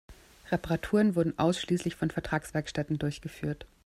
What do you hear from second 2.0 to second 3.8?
Vertragswerkstätten durchgeführt.